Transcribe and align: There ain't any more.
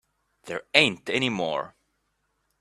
There 0.45 0.63
ain't 0.73 1.11
any 1.11 1.29
more. 1.29 1.75